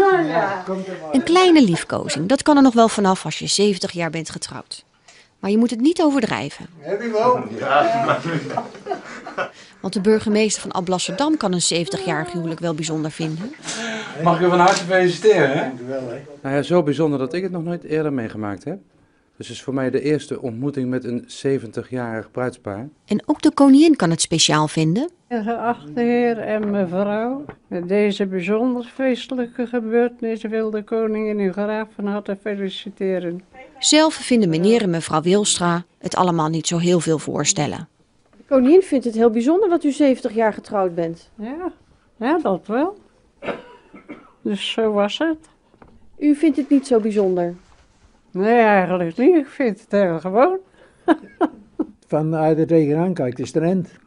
Nou. 0.00 0.80
Een 1.12 1.22
kleine 1.22 1.62
liefkozing, 1.62 2.28
dat 2.28 2.42
kan 2.42 2.56
er 2.56 2.62
nog 2.62 2.74
wel 2.74 2.88
vanaf 2.88 3.24
als 3.24 3.38
je 3.38 3.46
70 3.46 3.92
jaar 3.92 4.10
bent 4.10 4.30
getrouwd. 4.30 4.84
Maar 5.38 5.50
je 5.50 5.58
moet 5.58 5.70
het 5.70 5.80
niet 5.80 6.02
overdrijven. 6.02 6.66
Heb 6.78 7.02
je 7.02 7.10
wel? 7.10 7.40
Want 9.80 9.92
de 9.92 10.00
burgemeester 10.00 10.62
van 10.62 10.70
Alblasserdam 10.70 11.36
kan 11.36 11.52
een 11.52 11.86
70-jarig 11.86 12.32
huwelijk 12.32 12.60
wel 12.60 12.74
bijzonder 12.74 13.10
vinden. 13.10 13.54
Mag 14.22 14.40
ik 14.40 14.46
u 14.46 14.48
van 14.48 14.58
harte 14.58 14.84
feliciteren, 14.84 15.58
hè. 15.58 15.70
Nou 16.42 16.54
ja, 16.54 16.62
zo 16.62 16.82
bijzonder 16.82 17.18
dat 17.18 17.34
ik 17.34 17.42
het 17.42 17.52
nog 17.52 17.64
nooit 17.64 17.84
eerder 17.84 18.12
meegemaakt 18.12 18.64
heb. 18.64 18.78
Dus 19.36 19.48
het 19.48 19.56
is 19.56 19.62
voor 19.62 19.74
mij 19.74 19.90
de 19.90 20.00
eerste 20.00 20.40
ontmoeting 20.40 20.88
met 20.88 21.04
een 21.04 21.28
70-jarig 21.46 22.30
bruidspaar. 22.30 22.88
En 23.04 23.22
ook 23.26 23.42
de 23.42 23.52
koningin 23.52 23.96
kan 23.96 24.10
het 24.10 24.20
speciaal 24.20 24.68
vinden. 24.68 25.10
Geachte 25.32 26.00
heer 26.00 26.38
en 26.38 26.70
mevrouw, 26.70 27.44
met 27.66 27.88
deze 27.88 28.26
bijzonder 28.26 28.84
feestelijke 28.84 29.66
gebeurtenis 29.66 30.42
wil 30.42 30.70
de 30.70 30.82
koningin 30.82 31.40
u 31.40 31.52
graag 31.52 31.86
van 31.94 32.06
harte 32.06 32.36
feliciteren. 32.36 33.42
Zelf 33.78 34.14
vinden 34.14 34.48
meneer 34.48 34.82
en 34.82 34.90
mevrouw 34.90 35.22
Wilstra 35.22 35.84
het 35.98 36.16
allemaal 36.16 36.48
niet 36.48 36.66
zo 36.66 36.78
heel 36.78 37.00
veel 37.00 37.18
voorstellen. 37.18 37.88
De 38.36 38.44
koningin 38.48 38.82
vindt 38.82 39.04
het 39.04 39.14
heel 39.14 39.30
bijzonder 39.30 39.68
dat 39.68 39.84
u 39.84 39.90
70 39.90 40.34
jaar 40.34 40.52
getrouwd 40.52 40.94
bent. 40.94 41.30
Ja, 41.34 41.72
ja, 42.16 42.38
dat 42.38 42.66
wel. 42.66 42.98
Dus 44.42 44.72
zo 44.72 44.92
was 44.92 45.18
het. 45.18 45.48
U 46.18 46.34
vindt 46.34 46.56
het 46.56 46.70
niet 46.70 46.86
zo 46.86 47.00
bijzonder. 47.00 47.54
Nee, 48.30 48.60
eigenlijk 48.60 49.16
niet. 49.16 49.36
Ik 49.36 49.46
vind 49.46 49.80
het 49.80 49.92
heel 49.92 50.20
gewoon. 50.20 50.58
Vanuit 52.06 52.58
het 52.58 52.68
tegenaan 52.68 53.14
kijkt 53.14 53.38
is 53.38 53.52
de 53.52 53.58
rent. 53.58 53.98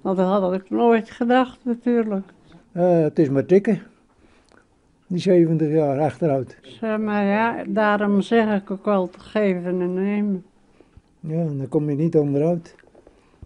Want 0.00 0.16
dat 0.16 0.28
had 0.28 0.52
ik 0.52 0.70
nooit 0.70 1.10
gedacht 1.10 1.58
natuurlijk. 1.62 2.26
Eh, 2.72 3.00
het 3.00 3.18
is 3.18 3.28
maar 3.28 3.46
tikken. 3.46 3.82
Die 5.06 5.18
70 5.18 5.68
jaar 5.68 6.00
achteruit. 6.00 6.58
Zeg 6.62 6.98
maar 6.98 7.24
ja, 7.24 7.64
daarom 7.68 8.20
zeg 8.20 8.60
ik 8.60 8.70
ook 8.70 8.84
wel 8.84 9.08
te 9.08 9.20
geven 9.20 9.80
en 9.80 9.94
nemen. 9.94 10.44
Ja, 11.20 11.44
dan 11.44 11.68
kom 11.68 11.90
je 11.90 11.96
niet 11.96 12.16
onderuit. 12.16 12.74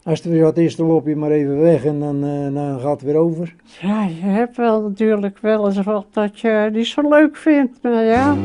Als 0.05 0.21
er 0.21 0.31
weer 0.31 0.43
wat 0.43 0.57
is, 0.57 0.77
dan 0.77 0.87
loop 0.87 1.07
je 1.07 1.17
maar 1.17 1.31
even 1.31 1.61
weg 1.61 1.85
en 1.85 2.01
dan, 2.01 2.25
eh, 2.25 2.55
dan 2.55 2.81
gaat 2.81 3.01
het 3.01 3.03
weer 3.03 3.17
over. 3.17 3.55
Ja, 3.81 4.03
je 4.03 4.27
hebt 4.27 4.57
wel 4.57 4.83
natuurlijk 4.83 5.39
wel 5.39 5.67
eens 5.67 5.83
wat 5.83 6.07
dat 6.13 6.41
je 6.41 6.69
niet 6.73 6.87
zo 6.87 7.09
leuk 7.09 7.37
vindt, 7.37 7.83
maar 7.83 8.05
ja. 8.05 8.37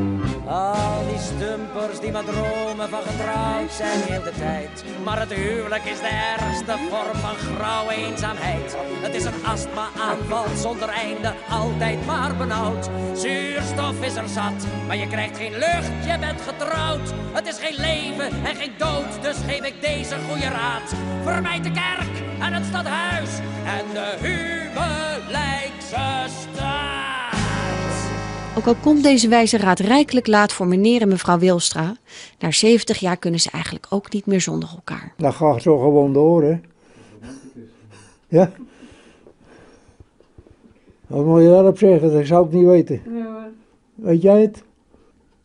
Al 0.46 1.08
die 1.10 1.18
stumpers 1.18 2.00
die 2.00 2.12
maar 2.12 2.24
dromen 2.24 2.90
van 2.90 3.02
getrouwd 3.02 3.72
zijn 3.72 4.00
heel 4.10 4.24
de 4.24 4.32
tijd. 4.40 4.84
Maar 5.04 5.20
het 5.20 5.34
huwelijk 5.34 5.84
is 5.84 6.00
de 6.00 6.36
ergste 6.38 6.74
vorm 6.90 7.18
van 7.26 7.36
grauwe 7.36 7.94
eenzaamheid. 7.94 8.78
Het 9.06 9.16
is 9.16 9.26
een 9.26 9.46
astma-aanval 9.46 10.46
zonder 10.56 10.90
einde, 10.90 11.34
altijd 11.50 12.06
maar 12.06 12.36
benauwd. 12.38 12.90
Zuurstof 13.14 14.06
is 14.06 14.16
er 14.16 14.28
zat, 14.28 14.60
maar 14.88 14.98
je 14.98 15.08
krijgt 15.08 15.38
geen 15.38 15.54
lucht, 15.54 15.92
je 16.10 16.18
bent 16.20 16.42
getrouwd. 16.42 17.14
Het 17.34 17.48
is 17.48 17.58
geen 17.60 17.78
leven 17.90 18.30
en 18.48 18.56
geen 18.56 18.74
dood, 18.78 19.12
dus 19.22 19.38
geef 19.48 19.66
ik 19.66 19.76
deze 19.82 20.16
goede 20.28 20.50
raad. 20.60 20.88
Vermijd 21.24 21.49
de 21.58 21.72
kerk 21.72 22.24
en 22.40 22.54
het 22.54 22.66
stadhuis 22.66 23.40
en 23.66 23.86
de 23.94 24.18
huwelijkse 24.20 26.06
staat. 26.28 27.38
Ook 28.58 28.66
al 28.66 28.76
komt 28.82 29.04
deze 29.04 29.28
wijze 29.28 29.58
raad 29.58 29.80
rijkelijk 29.80 30.28
laat 30.28 30.54
voor 30.54 30.68
meneer 30.68 31.02
en 31.02 31.08
mevrouw 31.08 31.38
Wilstra, 31.40 31.96
na 32.40 32.52
70 32.52 32.98
jaar 32.98 33.18
kunnen 33.18 33.40
ze 33.40 33.50
eigenlijk 33.52 33.86
ook 33.90 34.14
niet 34.14 34.26
meer 34.26 34.42
zonder 34.42 34.70
elkaar. 34.76 35.14
Dat 35.18 35.34
gaat 35.34 35.62
zo 35.62 35.78
gewoon 35.78 36.14
door, 36.14 36.44
hè. 36.44 36.60
Ja. 38.28 38.52
Wat 41.08 41.26
moet 41.26 41.42
je 41.42 41.48
daarop 41.48 41.78
zeggen? 41.78 42.14
Dat 42.14 42.26
zou 42.26 42.46
ik 42.46 42.52
niet 42.52 42.66
weten. 42.66 43.02
Weet 43.96 44.22
jij 44.22 44.42
het? 44.42 44.64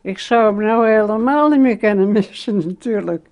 Ik 0.01 0.19
zou 0.19 0.45
hem 0.45 0.65
nou 0.65 0.87
helemaal 0.89 1.49
niet 1.49 1.59
meer 1.59 1.77
kennen 1.77 2.11
missen 2.11 2.55
natuurlijk. 2.55 3.25